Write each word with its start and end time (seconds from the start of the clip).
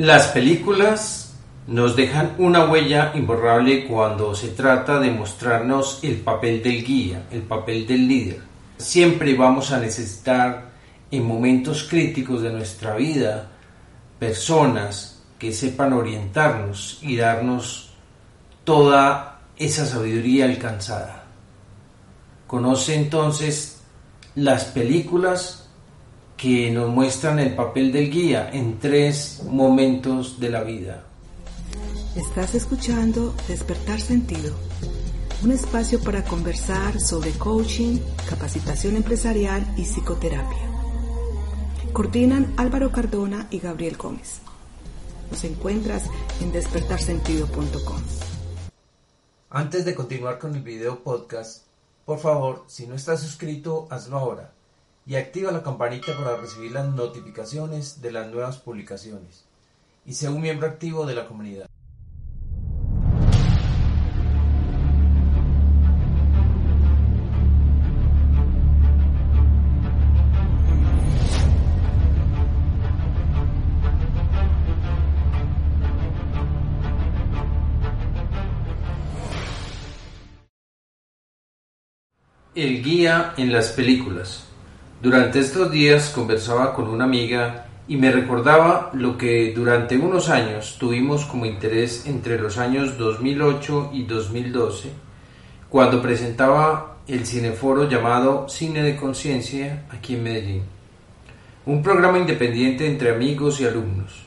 Las 0.00 0.28
películas 0.28 1.34
nos 1.66 1.94
dejan 1.94 2.34
una 2.38 2.64
huella 2.64 3.12
imborrable 3.14 3.86
cuando 3.86 4.34
se 4.34 4.48
trata 4.48 4.98
de 4.98 5.10
mostrarnos 5.10 5.98
el 6.02 6.20
papel 6.20 6.62
del 6.62 6.82
guía, 6.82 7.26
el 7.30 7.42
papel 7.42 7.86
del 7.86 8.08
líder. 8.08 8.40
Siempre 8.78 9.34
vamos 9.34 9.72
a 9.72 9.78
necesitar 9.78 10.70
en 11.10 11.26
momentos 11.26 11.86
críticos 11.86 12.40
de 12.40 12.50
nuestra 12.50 12.96
vida 12.96 13.50
personas 14.18 15.22
que 15.38 15.52
sepan 15.52 15.92
orientarnos 15.92 16.98
y 17.02 17.18
darnos 17.18 17.92
toda 18.64 19.42
esa 19.58 19.84
sabiduría 19.84 20.46
alcanzada. 20.46 21.24
Conoce 22.46 22.94
entonces 22.94 23.82
las 24.34 24.64
películas 24.64 25.59
que 26.40 26.70
nos 26.70 26.88
muestran 26.88 27.38
el 27.38 27.54
papel 27.54 27.92
del 27.92 28.10
guía 28.10 28.48
en 28.50 28.78
tres 28.78 29.42
momentos 29.44 30.40
de 30.40 30.48
la 30.48 30.62
vida. 30.62 31.04
Estás 32.16 32.54
escuchando 32.54 33.34
Despertar 33.46 34.00
Sentido, 34.00 34.54
un 35.44 35.52
espacio 35.52 36.00
para 36.00 36.24
conversar 36.24 36.98
sobre 36.98 37.32
coaching, 37.32 37.98
capacitación 38.26 38.96
empresarial 38.96 39.66
y 39.76 39.84
psicoterapia. 39.84 40.70
Coordinan 41.92 42.54
Álvaro 42.56 42.90
Cardona 42.90 43.46
y 43.50 43.58
Gabriel 43.58 43.98
Gómez. 43.98 44.40
Nos 45.30 45.44
encuentras 45.44 46.04
en 46.40 46.52
despertarsentido.com. 46.52 48.00
Antes 49.50 49.84
de 49.84 49.94
continuar 49.94 50.38
con 50.38 50.54
el 50.54 50.62
video 50.62 51.04
podcast, 51.04 51.66
por 52.06 52.18
favor, 52.18 52.64
si 52.66 52.86
no 52.86 52.94
estás 52.94 53.20
suscrito, 53.20 53.86
hazlo 53.90 54.16
ahora 54.16 54.54
y 55.10 55.16
activa 55.16 55.50
la 55.50 55.64
campanita 55.64 56.16
para 56.16 56.36
recibir 56.36 56.70
las 56.70 56.86
notificaciones 56.86 58.00
de 58.00 58.12
las 58.12 58.30
nuevas 58.30 58.58
publicaciones 58.58 59.44
y 60.06 60.12
sea 60.12 60.30
un 60.30 60.40
miembro 60.40 60.68
activo 60.68 61.04
de 61.04 61.16
la 61.16 61.26
comunidad. 61.26 61.66
El 82.54 82.84
guía 82.84 83.34
en 83.36 83.52
las 83.52 83.70
películas. 83.70 84.49
Durante 85.00 85.38
estos 85.38 85.70
días 85.70 86.10
conversaba 86.10 86.74
con 86.74 86.86
una 86.86 87.04
amiga 87.04 87.64
y 87.88 87.96
me 87.96 88.12
recordaba 88.12 88.90
lo 88.92 89.16
que 89.16 89.50
durante 89.56 89.96
unos 89.96 90.28
años 90.28 90.76
tuvimos 90.78 91.24
como 91.24 91.46
interés 91.46 92.04
entre 92.04 92.38
los 92.38 92.58
años 92.58 92.98
2008 92.98 93.92
y 93.94 94.02
2012, 94.02 94.92
cuando 95.70 96.02
presentaba 96.02 96.98
el 97.08 97.24
cineforo 97.24 97.88
llamado 97.88 98.46
Cine 98.50 98.82
de 98.82 98.94
Conciencia 98.94 99.86
aquí 99.90 100.16
en 100.16 100.22
Medellín, 100.22 100.64
un 101.64 101.82
programa 101.82 102.18
independiente 102.18 102.86
entre 102.86 103.10
amigos 103.10 103.58
y 103.62 103.64
alumnos. 103.64 104.26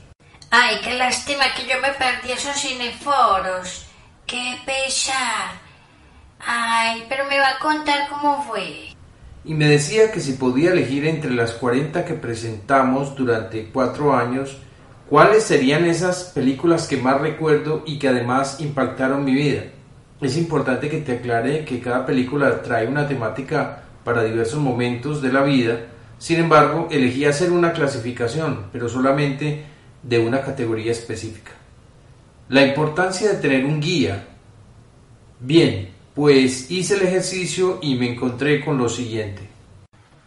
Ay, 0.49 0.77
qué 0.83 0.95
lástima 0.95 1.53
que 1.55 1.67
yo 1.67 1.79
me 1.81 1.89
perdí 1.89 2.31
esos 2.31 2.55
cineforos. 2.55 3.85
Qué 4.25 4.57
pesar. 4.66 5.51
Ay, 6.39 7.05
pero 7.07 7.25
me 7.25 7.38
va 7.38 7.51
a 7.51 7.59
contar 7.59 8.09
cómo 8.09 8.44
fue 8.49 8.94
y 9.45 9.53
me 9.53 9.67
decía 9.67 10.11
que 10.11 10.19
si 10.19 10.33
podía 10.33 10.72
elegir 10.72 11.05
entre 11.05 11.31
las 11.31 11.52
40 11.53 12.05
que 12.05 12.13
presentamos 12.13 13.16
durante 13.16 13.69
cuatro 13.72 14.16
años, 14.16 14.58
cuáles 15.09 15.44
serían 15.44 15.85
esas 15.85 16.31
películas 16.35 16.88
que 16.88 16.97
más 16.97 17.19
recuerdo 17.19 17.83
y 17.85 18.00
que 18.00 18.08
además 18.08 18.61
impactaron 18.61 19.25
mi 19.25 19.33
vida. 19.33 19.63
Es 20.22 20.38
importante 20.38 20.89
que 20.89 21.02
te 21.02 21.17
aclare 21.17 21.66
que 21.66 21.81
cada 21.81 22.05
película 22.05 22.61
trae 22.61 22.88
una 22.88 23.08
temática 23.08 23.84
para 24.03 24.23
diversos 24.23 24.59
momentos 24.59 25.22
de 25.22 25.34
la 25.34 25.44
vida, 25.44 25.88
sin 26.17 26.40
embargo, 26.40 26.88
elegí 26.90 27.25
hacer 27.25 27.51
una 27.51 27.73
clasificación, 27.73 28.67
pero 28.72 28.88
solamente 28.88 29.66
de 30.01 30.19
una 30.19 30.41
categoría 30.41 30.91
específica. 30.91 31.51
La 32.47 32.66
importancia 32.66 33.29
de 33.29 33.40
tener 33.40 33.66
un 33.66 33.81
guía. 33.81 34.25
Bien, 35.40 35.90
pues 36.13 36.69
hice 36.69 36.96
el 36.96 37.03
ejercicio 37.03 37.79
y 37.81 37.96
me 37.96 38.12
encontré 38.12 38.63
con 38.63 38.78
lo 38.78 38.90
siguiente. 38.90 39.50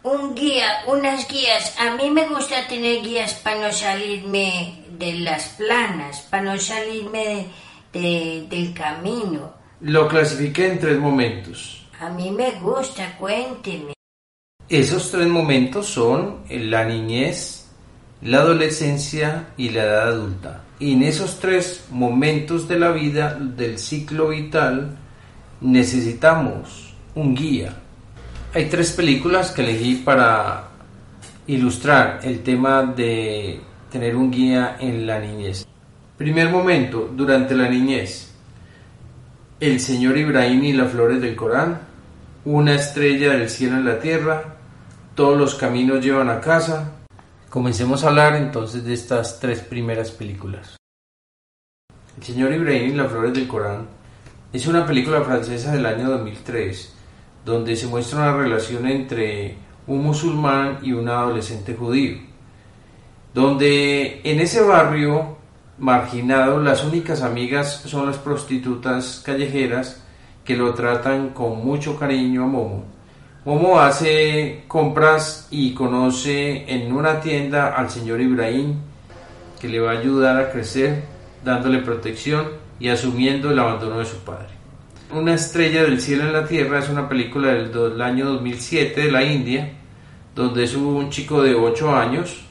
Un 0.03 0.35
guía, 0.35 0.83
unas 0.87 1.27
guías. 1.27 1.75
A 1.79 1.95
mí 1.95 2.09
me 2.09 2.27
gusta 2.27 2.67
tener 2.67 3.01
guías 3.01 3.33
para 3.35 3.67
no 3.67 3.73
salirme 3.73 4.83
de 4.97 5.13
las 5.15 5.49
planas, 5.49 6.21
para 6.29 6.43
no 6.43 6.57
salirme 6.59 7.47
del 7.91 8.73
camino. 8.73 9.53
Lo 9.81 10.07
clasifiqué 10.07 10.67
en 10.67 10.79
tres 10.79 10.97
momentos. 10.97 11.87
A 11.99 12.09
mí 12.09 12.31
me 12.31 12.51
gusta, 12.59 13.15
cuénteme. 13.17 13.93
Esos 14.69 15.11
tres 15.11 15.27
momentos 15.27 15.87
son 15.87 16.43
la 16.49 16.83
niñez, 16.85 17.67
la 18.21 18.39
adolescencia 18.39 19.49
y 19.57 19.69
la 19.69 19.83
edad 19.83 20.07
adulta. 20.09 20.63
Y 20.79 20.93
en 20.93 21.03
esos 21.03 21.39
tres 21.39 21.85
momentos 21.89 22.67
de 22.67 22.79
la 22.79 22.91
vida, 22.91 23.35
del 23.35 23.79
ciclo 23.79 24.29
vital, 24.29 24.97
necesitamos 25.61 26.93
un 27.15 27.35
guía. 27.35 27.73
Hay 28.53 28.65
tres 28.65 28.91
películas 28.91 29.51
que 29.51 29.61
elegí 29.61 29.95
para 29.95 30.69
ilustrar 31.47 32.19
el 32.23 32.43
tema 32.43 32.83
de 32.83 33.61
tener 33.91 34.15
un 34.15 34.31
guía 34.31 34.77
en 34.79 35.07
la 35.07 35.19
niñez. 35.19 35.65
Primer 36.17 36.49
momento, 36.49 37.09
durante 37.13 37.55
la 37.55 37.69
niñez. 37.69 38.33
El 39.59 39.79
señor 39.79 40.17
Ibrahim 40.17 40.63
y 40.65 40.73
las 40.73 40.91
flores 40.91 41.21
del 41.21 41.35
Corán, 41.35 41.79
una 42.45 42.75
estrella 42.75 43.31
del 43.31 43.49
cielo 43.49 43.77
en 43.77 43.85
la 43.85 43.99
tierra, 43.99 44.55
todos 45.15 45.37
los 45.37 45.55
caminos 45.55 46.03
llevan 46.03 46.29
a 46.29 46.39
casa. 46.39 46.91
Comencemos 47.49 48.03
a 48.03 48.09
hablar 48.09 48.35
entonces 48.35 48.83
de 48.83 48.93
estas 48.93 49.39
tres 49.39 49.61
primeras 49.61 50.11
películas. 50.11 50.77
El 52.17 52.23
señor 52.23 52.53
Ibrahim 52.53 52.93
y 52.93 52.95
las 52.95 53.11
flores 53.11 53.33
del 53.33 53.47
Corán 53.47 53.96
es 54.57 54.65
una 54.65 54.87
película 54.87 55.21
francesa 55.21 55.71
del 55.71 55.85
año 55.85 56.09
2003, 56.09 56.91
donde 57.45 57.75
se 57.75 57.85
muestra 57.85 58.17
una 58.17 58.37
relación 58.37 58.87
entre 58.87 59.55
un 59.85 60.01
musulmán 60.01 60.79
y 60.81 60.93
un 60.93 61.07
adolescente 61.07 61.75
judío, 61.75 62.17
donde 63.35 64.19
en 64.23 64.39
ese 64.39 64.61
barrio 64.61 65.37
marginado 65.77 66.59
las 66.59 66.83
únicas 66.83 67.21
amigas 67.21 67.83
son 67.85 68.07
las 68.07 68.17
prostitutas 68.17 69.21
callejeras 69.23 70.03
que 70.43 70.57
lo 70.57 70.73
tratan 70.73 71.29
con 71.29 71.63
mucho 71.63 71.99
cariño 71.99 72.45
a 72.45 72.47
Momo. 72.47 72.83
Momo 73.45 73.79
hace 73.79 74.63
compras 74.67 75.47
y 75.51 75.75
conoce 75.75 76.65
en 76.73 76.91
una 76.91 77.21
tienda 77.21 77.75
al 77.75 77.91
señor 77.91 78.21
Ibrahim, 78.21 78.73
que 79.61 79.67
le 79.67 79.79
va 79.81 79.91
a 79.91 79.99
ayudar 79.99 80.41
a 80.41 80.51
crecer, 80.51 81.03
dándole 81.43 81.77
protección 81.83 82.65
y 82.79 82.89
asumiendo 82.89 83.51
el 83.51 83.59
abandono 83.59 83.99
de 83.99 84.05
su 84.05 84.17
padre. 84.19 84.49
Una 85.11 85.33
estrella 85.33 85.83
del 85.83 86.01
cielo 86.01 86.25
en 86.25 86.33
la 86.33 86.45
tierra 86.45 86.79
es 86.79 86.89
una 86.89 87.07
película 87.07 87.53
del, 87.53 88.01
año 88.01 88.25
2007 88.25 89.01
de 89.01 89.11
la 89.11 89.23
India, 89.23 89.71
donde 90.35 90.65
es 90.65 90.75
un 90.75 91.09
chico 91.09 91.41
de 91.41 91.55
8 91.55 91.95
años 91.95 92.41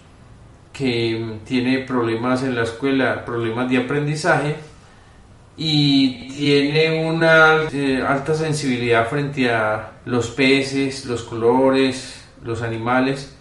que 0.72 1.38
tiene 1.44 1.80
problemas 1.80 2.42
en 2.42 2.54
la 2.54 2.62
escuela, 2.62 3.24
problemas 3.24 3.70
de 3.70 3.78
aprendizaje 3.78 4.56
y 5.56 6.28
tiene 6.28 7.08
una 7.08 7.62
eh, 7.72 8.02
alta 8.06 8.34
sensibilidad 8.34 9.08
frente 9.08 9.50
a 9.50 9.92
los 10.04 10.30
peces, 10.30 11.06
los 11.06 11.22
colores, 11.22 12.24
los 12.42 12.62
animales, 12.62 13.34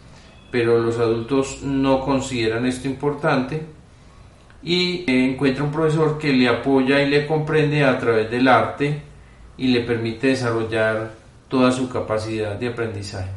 pero 0.51 0.79
los 0.79 0.97
adultos 0.99 1.61
no 1.63 2.01
consideran 2.01 2.65
esto 2.65 2.87
importante 2.87 3.75
y 4.65 5.05
encuentra 5.07 5.63
un 5.63 5.71
profesor 5.71 6.17
que 6.17 6.33
le 6.33 6.49
apoya 6.49 6.99
y 6.99 7.07
le 7.07 7.27
comprende 7.27 7.83
a 7.83 7.99
través 7.99 8.31
del 8.31 8.47
arte 8.47 8.99
y 9.57 9.67
le 9.67 9.81
permite 9.81 10.27
desarrollar 10.27 11.11
toda 11.47 11.71
su 11.71 11.87
capacidad 11.87 12.55
de 12.55 12.69
aprendizaje. 12.69 13.29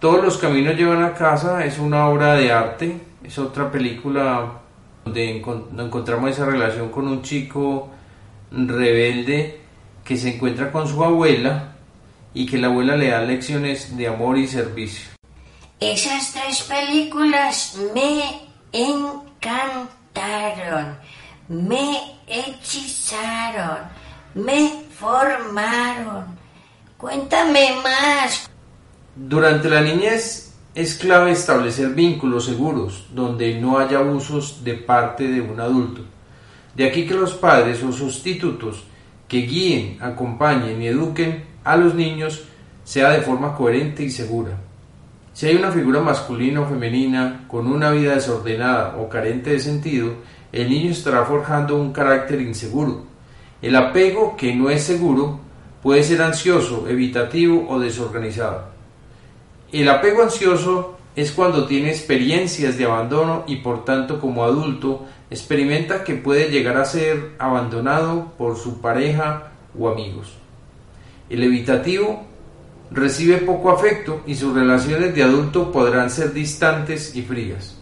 Todos 0.00 0.24
los 0.24 0.38
caminos 0.38 0.76
llevan 0.76 1.04
a 1.04 1.12
casa 1.12 1.66
es 1.66 1.78
una 1.78 2.08
obra 2.08 2.34
de 2.34 2.50
arte, 2.50 2.98
es 3.22 3.38
otra 3.38 3.70
película 3.70 4.60
donde 5.04 5.36
encontramos 5.36 6.30
esa 6.30 6.46
relación 6.46 6.88
con 6.88 7.06
un 7.06 7.20
chico 7.20 7.90
rebelde 8.50 9.60
que 10.02 10.16
se 10.16 10.36
encuentra 10.36 10.72
con 10.72 10.88
su 10.88 11.04
abuela 11.04 11.74
y 12.32 12.46
que 12.46 12.56
la 12.56 12.68
abuela 12.68 12.96
le 12.96 13.10
da 13.10 13.20
lecciones 13.20 13.94
de 13.94 14.08
amor 14.08 14.38
y 14.38 14.46
servicio. 14.46 15.10
Esas 15.78 16.32
tres 16.32 16.62
películas 16.62 17.78
me 17.94 18.22
encantan 18.72 19.99
me 21.48 22.16
hechizaron, 22.26 23.78
me 24.34 24.84
formaron. 24.98 26.38
Cuéntame 26.96 27.76
más. 27.82 28.50
Durante 29.16 29.68
la 29.68 29.80
niñez 29.80 30.50
Es 30.72 30.94
clave 30.94 31.32
establecer 31.32 31.88
vínculos 31.94 32.44
seguros 32.44 33.08
donde 33.12 33.60
no 33.60 33.78
haya 33.78 33.98
abusos 33.98 34.62
de 34.62 34.74
parte 34.74 35.26
de 35.26 35.40
un 35.40 35.58
adulto. 35.58 36.02
De 36.76 36.86
aquí 36.88 37.08
que 37.08 37.14
los 37.14 37.34
padres 37.34 37.82
o 37.82 37.90
sustitutos 37.90 38.84
que 39.26 39.38
guíen, 39.38 39.98
acompañen 40.00 40.80
y 40.80 40.86
eduquen 40.86 41.44
a 41.64 41.76
los 41.76 41.94
niños 41.94 42.44
sea 42.84 43.10
de 43.10 43.20
forma 43.20 43.56
coherente 43.56 44.04
y 44.04 44.10
segura. 44.10 44.58
Si 45.32 45.46
hay 45.46 45.56
una 45.56 45.70
figura 45.70 46.00
masculina 46.00 46.60
o 46.60 46.66
femenina 46.66 47.44
con 47.48 47.66
una 47.66 47.90
vida 47.90 48.14
desordenada 48.14 48.96
o 48.96 49.08
carente 49.08 49.50
de 49.50 49.60
sentido, 49.60 50.14
el 50.52 50.68
niño 50.68 50.90
estará 50.90 51.24
forjando 51.24 51.76
un 51.76 51.92
carácter 51.92 52.40
inseguro. 52.40 53.04
El 53.62 53.76
apego 53.76 54.36
que 54.36 54.54
no 54.54 54.70
es 54.70 54.82
seguro 54.82 55.38
puede 55.82 56.02
ser 56.02 56.22
ansioso, 56.22 56.88
evitativo 56.88 57.66
o 57.68 57.78
desorganizado. 57.78 58.64
El 59.72 59.88
apego 59.88 60.22
ansioso 60.22 60.96
es 61.14 61.32
cuando 61.32 61.66
tiene 61.66 61.90
experiencias 61.90 62.76
de 62.76 62.84
abandono 62.84 63.44
y 63.46 63.56
por 63.56 63.84
tanto 63.84 64.20
como 64.20 64.44
adulto 64.44 65.06
experimenta 65.30 66.02
que 66.02 66.14
puede 66.14 66.50
llegar 66.50 66.76
a 66.76 66.84
ser 66.84 67.32
abandonado 67.38 68.32
por 68.36 68.56
su 68.56 68.80
pareja 68.80 69.52
o 69.78 69.88
amigos. 69.88 70.34
El 71.28 71.44
evitativo 71.44 72.26
recibe 72.90 73.38
poco 73.38 73.70
afecto 73.70 74.22
y 74.26 74.34
sus 74.34 74.54
relaciones 74.54 75.14
de 75.14 75.22
adulto 75.22 75.70
podrán 75.70 76.10
ser 76.10 76.32
distantes 76.32 77.14
y 77.14 77.22
frías. 77.22 77.76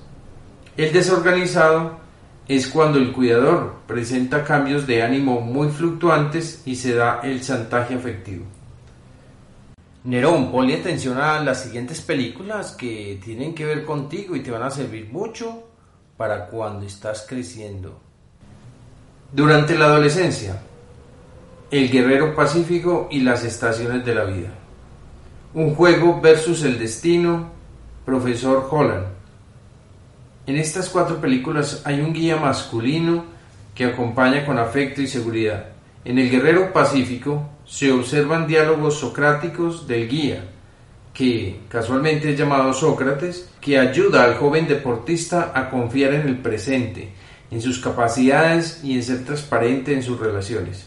El 0.76 0.92
desorganizado 0.92 1.98
es 2.46 2.68
cuando 2.68 2.98
el 2.98 3.12
cuidador 3.12 3.76
presenta 3.86 4.44
cambios 4.44 4.86
de 4.86 5.02
ánimo 5.02 5.40
muy 5.40 5.68
fluctuantes 5.68 6.62
y 6.64 6.76
se 6.76 6.94
da 6.94 7.20
el 7.22 7.42
chantaje 7.42 7.94
afectivo. 7.94 8.44
Nerón, 10.04 10.50
ponle 10.50 10.76
atención 10.76 11.18
a 11.18 11.40
las 11.40 11.64
siguientes 11.64 12.00
películas 12.00 12.72
que 12.72 13.20
tienen 13.22 13.54
que 13.54 13.66
ver 13.66 13.84
contigo 13.84 14.36
y 14.36 14.40
te 14.40 14.50
van 14.50 14.62
a 14.62 14.70
servir 14.70 15.10
mucho 15.12 15.64
para 16.16 16.46
cuando 16.46 16.86
estás 16.86 17.26
creciendo. 17.28 18.00
Durante 19.32 19.76
la 19.76 19.86
adolescencia, 19.86 20.62
el 21.70 21.90
guerrero 21.90 22.34
pacífico 22.34 23.08
y 23.10 23.20
las 23.20 23.44
estaciones 23.44 24.04
de 24.04 24.14
la 24.14 24.24
vida. 24.24 24.57
Un 25.54 25.74
juego 25.74 26.20
versus 26.20 26.62
el 26.62 26.78
destino, 26.78 27.50
profesor 28.04 28.68
Holland. 28.70 29.06
En 30.46 30.56
estas 30.56 30.90
cuatro 30.90 31.20
películas 31.20 31.82
hay 31.84 32.00
un 32.00 32.12
guía 32.12 32.36
masculino 32.36 33.24
que 33.74 33.86
acompaña 33.86 34.44
con 34.44 34.58
afecto 34.58 35.00
y 35.00 35.06
seguridad. 35.06 35.66
En 36.04 36.18
El 36.18 36.30
Guerrero 36.30 36.72
Pacífico 36.72 37.48
se 37.64 37.90
observan 37.92 38.46
diálogos 38.46 38.98
socráticos 38.98 39.86
del 39.86 40.08
guía, 40.08 40.44
que 41.14 41.60
casualmente 41.68 42.32
es 42.32 42.38
llamado 42.38 42.74
Sócrates, 42.74 43.50
que 43.60 43.78
ayuda 43.78 44.24
al 44.24 44.36
joven 44.36 44.68
deportista 44.68 45.52
a 45.54 45.70
confiar 45.70 46.12
en 46.12 46.28
el 46.28 46.38
presente, 46.38 47.10
en 47.50 47.62
sus 47.62 47.78
capacidades 47.78 48.82
y 48.84 48.94
en 48.94 49.02
ser 49.02 49.24
transparente 49.24 49.94
en 49.94 50.02
sus 50.02 50.20
relaciones. 50.20 50.86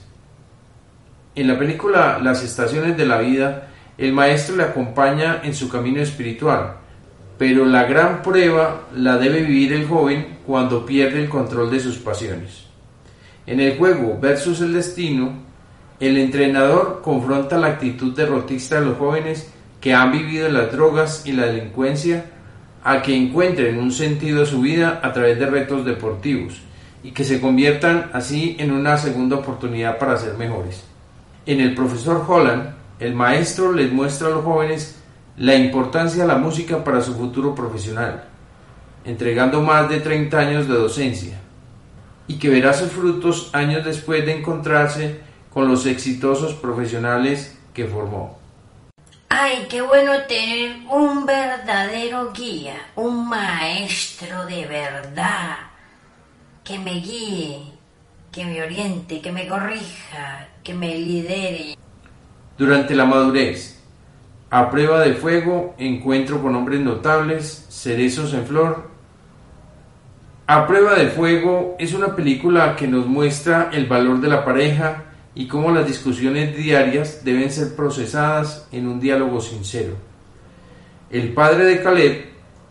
En 1.34 1.48
la 1.48 1.58
película 1.58 2.20
Las 2.22 2.44
estaciones 2.44 2.96
de 2.96 3.06
la 3.06 3.18
vida, 3.18 3.71
el 4.02 4.14
maestro 4.14 4.56
le 4.56 4.64
acompaña 4.64 5.42
en 5.44 5.54
su 5.54 5.70
camino 5.70 6.02
espiritual, 6.02 6.74
pero 7.38 7.66
la 7.66 7.84
gran 7.84 8.24
prueba 8.24 8.88
la 8.96 9.20
debe 9.20 9.44
vivir 9.44 9.74
el 9.74 9.88
joven 9.88 10.40
cuando 10.44 10.88
pierde 10.88 11.22
el 11.22 11.30
control 11.30 11.70
de 11.70 11.80
sus 11.80 11.98
pasiones. 11.98 12.66
En 13.46 13.60
el 13.60 13.78
juego 13.78 14.18
versus 14.20 14.60
el 14.62 14.74
destino, 14.74 15.34
el 16.00 16.18
entrenador 16.18 17.02
confronta 17.04 17.60
la 17.60 17.68
actitud 17.68 18.16
derrotista 18.16 18.80
de 18.80 18.88
los 18.88 18.98
jóvenes 18.98 19.52
que 19.80 19.94
han 19.94 20.12
vivido 20.12 20.50
las 20.50 20.72
drogas 20.72 21.22
y 21.28 21.34
la 21.34 21.46
delincuencia 21.46 22.26
a 22.84 23.04
que 23.04 23.16
encuentren 23.16 23.78
un 23.78 23.92
sentido 23.92 24.42
a 24.42 24.48
su 24.48 24.62
vida 24.62 25.00
a 25.04 25.14
través 25.14 25.38
de 25.38 25.46
retos 25.46 25.86
deportivos 25.86 26.60
y 27.04 27.12
que 27.12 27.24
se 27.24 27.40
conviertan 27.40 28.10
así 28.14 28.56
en 28.58 28.72
una 28.72 28.98
segunda 28.98 29.36
oportunidad 29.36 30.00
para 30.00 30.18
ser 30.18 30.40
mejores. 30.40 30.84
En 31.46 31.62
el 31.62 31.76
profesor 31.76 32.26
Holland, 32.28 32.81
el 33.02 33.16
maestro 33.16 33.74
les 33.74 33.92
muestra 33.92 34.28
a 34.28 34.30
los 34.30 34.44
jóvenes 34.46 34.96
la 35.36 35.56
importancia 35.56 36.22
de 36.22 36.28
la 36.28 36.38
música 36.38 36.84
para 36.84 37.02
su 37.02 37.16
futuro 37.16 37.56
profesional, 37.56 38.26
entregando 39.04 39.60
más 39.64 39.90
de 39.90 40.02
30 40.02 40.38
años 40.38 40.68
de 40.68 40.76
docencia, 40.76 41.42
y 42.28 42.38
que 42.38 42.50
verá 42.50 42.74
sus 42.74 42.92
frutos 42.92 43.50
años 43.54 43.84
después 43.84 44.24
de 44.24 44.38
encontrarse 44.38 45.20
con 45.50 45.68
los 45.68 45.88
exitosos 45.88 46.54
profesionales 46.54 47.58
que 47.74 47.88
formó. 47.88 48.38
Ay, 49.30 49.66
qué 49.68 49.82
bueno 49.82 50.12
tener 50.28 50.76
un 50.92 51.26
verdadero 51.26 52.32
guía, 52.32 52.76
un 52.96 53.28
maestro 53.28 54.46
de 54.46 54.68
verdad, 54.68 55.58
que 56.64 56.78
me 56.78 57.00
guíe, 57.00 57.64
que 58.32 58.46
me 58.46 58.62
oriente, 58.62 59.22
que 59.22 59.32
me 59.32 59.48
corrija, 59.48 60.48
que 60.64 60.76
me 60.76 60.96
lidere. 61.00 61.81
Durante 62.58 62.96
la 62.96 63.06
madurez, 63.06 63.82
a 64.54 64.70
prueba 64.70 65.00
de 65.00 65.14
fuego, 65.14 65.76
encuentro 65.78 66.42
con 66.42 66.54
hombres 66.56 66.82
notables, 66.82 67.66
cerezos 67.70 68.34
en 68.34 68.46
flor. 68.46 68.90
A 70.46 70.68
prueba 70.68 70.96
de 70.96 71.08
fuego 71.08 71.78
es 71.80 71.94
una 71.94 72.14
película 72.18 72.76
que 72.76 72.86
nos 72.86 73.06
muestra 73.08 73.70
el 73.72 73.86
valor 73.86 74.20
de 74.20 74.28
la 74.28 74.44
pareja 74.44 75.06
y 75.34 75.48
cómo 75.48 75.72
las 75.72 75.88
discusiones 75.88 76.58
diarias 76.58 77.24
deben 77.24 77.50
ser 77.50 77.78
procesadas 77.78 78.68
en 78.74 78.88
un 78.88 79.00
diálogo 79.00 79.40
sincero. 79.40 79.94
El 81.10 81.34
padre 81.34 81.64
de 81.64 81.82
Caleb 81.82 82.26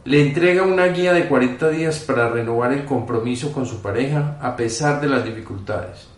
le 0.05 0.21
entrega 0.21 0.65
una 0.65 0.87
guía 0.89 1.15
de 1.15 1.29
40 1.29 1.71
días 1.71 2.01
para 2.01 2.29
renovar 2.29 2.75
el 2.75 2.85
compromiso 2.85 3.53
con 3.53 3.65
su 3.65 3.81
pareja 3.81 4.39
a 4.43 4.55
pesar 4.55 5.01
de 5.01 5.09
las 5.09 5.25
dificultades. 5.25 6.09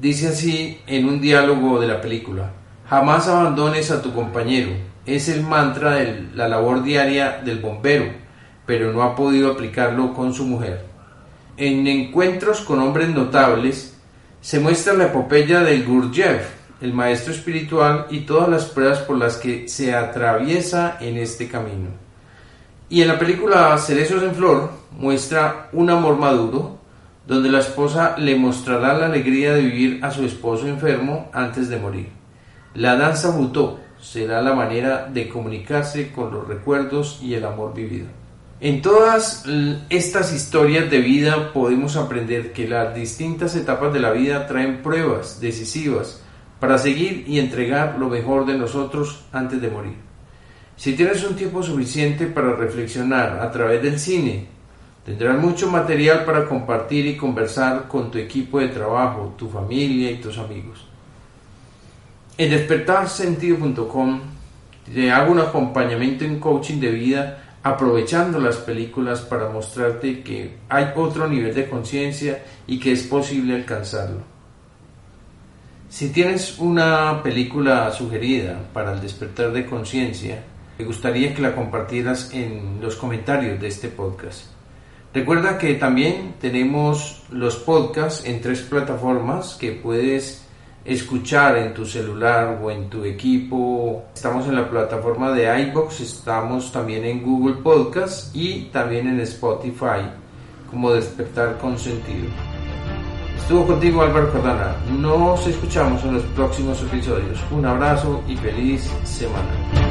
Dice 0.00 0.28
así 0.28 0.80
en 0.86 1.08
un 1.08 1.20
diálogo 1.20 1.80
de 1.80 1.88
la 1.88 2.00
película, 2.00 2.52
Jamás 2.90 3.28
abandones 3.28 3.92
a 3.92 4.02
tu 4.02 4.12
compañero. 4.12 4.72
Es 5.06 5.28
el 5.28 5.44
mantra 5.44 5.94
de 5.94 6.26
la 6.34 6.48
labor 6.48 6.82
diaria 6.82 7.40
del 7.44 7.60
bombero, 7.60 8.06
pero 8.66 8.92
no 8.92 9.04
ha 9.04 9.14
podido 9.14 9.52
aplicarlo 9.52 10.12
con 10.12 10.34
su 10.34 10.44
mujer. 10.44 10.86
En 11.56 11.86
encuentros 11.86 12.62
con 12.62 12.80
hombres 12.80 13.10
notables 13.10 13.96
se 14.40 14.58
muestra 14.58 14.94
la 14.94 15.04
epopeya 15.04 15.60
del 15.60 15.86
Gurdjieff, 15.86 16.48
el 16.80 16.92
maestro 16.92 17.32
espiritual, 17.32 18.08
y 18.10 18.22
todas 18.22 18.48
las 18.48 18.64
pruebas 18.64 18.98
por 18.98 19.18
las 19.18 19.36
que 19.36 19.68
se 19.68 19.94
atraviesa 19.94 20.96
en 21.00 21.16
este 21.16 21.46
camino. 21.46 21.90
Y 22.88 23.02
en 23.02 23.08
la 23.08 23.20
película 23.20 23.78
Cerezos 23.78 24.24
en 24.24 24.34
Flor 24.34 24.68
muestra 24.98 25.68
un 25.72 25.90
amor 25.90 26.18
maduro, 26.18 26.80
donde 27.24 27.50
la 27.50 27.60
esposa 27.60 28.16
le 28.18 28.34
mostrará 28.34 28.94
la 28.94 29.06
alegría 29.06 29.54
de 29.54 29.62
vivir 29.62 30.04
a 30.04 30.10
su 30.10 30.24
esposo 30.24 30.66
enfermo 30.66 31.30
antes 31.32 31.68
de 31.68 31.78
morir. 31.78 32.19
La 32.74 32.96
danza 32.96 33.30
butó 33.30 33.80
será 34.00 34.40
la 34.42 34.54
manera 34.54 35.08
de 35.12 35.28
comunicarse 35.28 36.12
con 36.12 36.32
los 36.32 36.46
recuerdos 36.46 37.18
y 37.20 37.34
el 37.34 37.44
amor 37.44 37.74
vivido. 37.74 38.06
En 38.60 38.80
todas 38.80 39.44
estas 39.88 40.32
historias 40.32 40.90
de 40.90 41.00
vida 41.00 41.52
podemos 41.52 41.96
aprender 41.96 42.52
que 42.52 42.68
las 42.68 42.94
distintas 42.94 43.56
etapas 43.56 43.92
de 43.92 44.00
la 44.00 44.12
vida 44.12 44.46
traen 44.46 44.82
pruebas 44.82 45.40
decisivas 45.40 46.22
para 46.60 46.78
seguir 46.78 47.24
y 47.26 47.38
entregar 47.38 47.96
lo 47.98 48.08
mejor 48.08 48.46
de 48.46 48.56
nosotros 48.56 49.24
antes 49.32 49.60
de 49.60 49.70
morir. 49.70 49.94
Si 50.76 50.92
tienes 50.92 51.24
un 51.24 51.34
tiempo 51.34 51.62
suficiente 51.62 52.26
para 52.26 52.54
reflexionar 52.54 53.40
a 53.40 53.50
través 53.50 53.82
del 53.82 53.98
cine, 53.98 54.46
tendrás 55.04 55.38
mucho 55.38 55.70
material 55.70 56.24
para 56.24 56.46
compartir 56.46 57.06
y 57.06 57.16
conversar 57.16 57.88
con 57.88 58.10
tu 58.10 58.18
equipo 58.18 58.60
de 58.60 58.68
trabajo, 58.68 59.34
tu 59.36 59.48
familia 59.48 60.10
y 60.10 60.20
tus 60.20 60.38
amigos. 60.38 60.86
En 62.38 62.50
despertarsentido.com 62.50 64.20
te 64.92 65.10
hago 65.10 65.32
un 65.32 65.40
acompañamiento 65.40 66.24
en 66.24 66.40
coaching 66.40 66.80
de 66.80 66.90
vida 66.90 67.58
aprovechando 67.62 68.40
las 68.40 68.56
películas 68.56 69.20
para 69.20 69.48
mostrarte 69.48 70.22
que 70.22 70.56
hay 70.68 70.86
otro 70.96 71.28
nivel 71.28 71.54
de 71.54 71.68
conciencia 71.68 72.42
y 72.66 72.80
que 72.80 72.92
es 72.92 73.02
posible 73.02 73.54
alcanzarlo. 73.54 74.22
Si 75.88 76.10
tienes 76.10 76.58
una 76.58 77.22
película 77.22 77.90
sugerida 77.90 78.58
para 78.72 78.94
el 78.94 79.00
despertar 79.00 79.52
de 79.52 79.66
conciencia, 79.66 80.42
me 80.78 80.84
gustaría 80.84 81.34
que 81.34 81.42
la 81.42 81.54
compartieras 81.54 82.32
en 82.32 82.78
los 82.80 82.96
comentarios 82.96 83.60
de 83.60 83.68
este 83.68 83.88
podcast. 83.88 84.46
Recuerda 85.12 85.58
que 85.58 85.74
también 85.74 86.36
tenemos 86.40 87.24
los 87.30 87.56
podcasts 87.56 88.24
en 88.24 88.40
tres 88.40 88.62
plataformas 88.62 89.56
que 89.60 89.72
puedes 89.72 90.46
escuchar 90.84 91.56
en 91.58 91.74
tu 91.74 91.84
celular 91.84 92.58
o 92.62 92.70
en 92.70 92.88
tu 92.88 93.04
equipo. 93.04 94.04
Estamos 94.14 94.46
en 94.46 94.56
la 94.56 94.68
plataforma 94.68 95.30
de 95.32 95.60
iBox, 95.62 96.00
estamos 96.00 96.72
también 96.72 97.04
en 97.04 97.22
Google 97.22 97.56
Podcast 97.62 98.34
y 98.34 98.64
también 98.72 99.08
en 99.08 99.20
Spotify 99.20 100.08
como 100.70 100.92
Despertar 100.92 101.58
con 101.58 101.78
Sentido. 101.78 102.28
Estuvo 103.36 103.66
contigo 103.66 104.02
Álvaro 104.02 104.32
Cardana. 104.32 104.76
Nos 104.96 105.44
escuchamos 105.46 106.04
en 106.04 106.14
los 106.14 106.22
próximos 106.36 106.80
episodios. 106.82 107.40
Un 107.50 107.66
abrazo 107.66 108.22
y 108.28 108.36
feliz 108.36 108.88
semana. 109.02 109.89